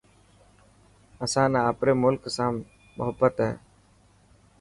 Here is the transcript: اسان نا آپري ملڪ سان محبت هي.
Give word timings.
اسان 1.23 1.47
نا 1.53 1.59
آپري 1.71 1.93
ملڪ 2.03 2.21
سان 2.35 2.51
محبت 2.97 3.33
هي. 3.45 3.51